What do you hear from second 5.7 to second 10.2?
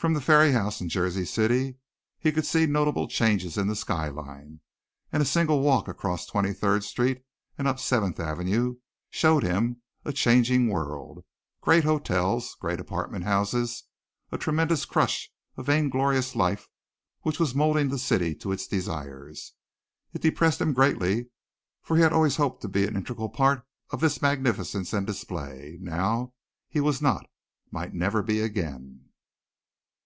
across Twenty third Street and up Seventh Avenue showed him a